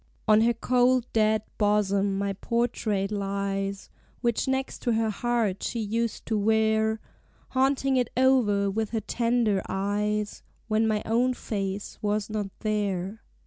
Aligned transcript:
"On 0.27 0.41
her 0.41 0.55
cold 0.55 1.05
dead 1.13 1.43
bosom 1.59 2.17
my 2.17 2.33
portrait 2.33 3.11
lies, 3.11 3.91
Which 4.21 4.47
next 4.47 4.79
to 4.79 4.93
her 4.93 5.11
heart 5.11 5.61
she 5.61 5.79
used 5.79 6.25
to 6.25 6.39
wear 6.39 6.99
Haunting 7.49 7.97
it 7.97 8.09
o'er 8.17 8.71
with 8.71 8.89
her 8.93 9.01
tender 9.01 9.61
eyes 9.69 10.41
When 10.67 10.87
my 10.87 11.03
own 11.05 11.35
face 11.35 11.99
was 12.01 12.31
not 12.31 12.47
there. 12.61 13.21